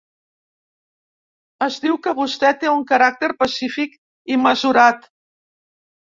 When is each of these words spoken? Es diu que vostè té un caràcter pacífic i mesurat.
Es 1.65 1.75
diu 1.83 1.99
que 2.07 2.13
vostè 2.19 2.49
té 2.63 2.71
un 2.75 2.81
caràcter 2.91 3.29
pacífic 3.41 3.93
i 4.37 4.39
mesurat. 4.47 5.05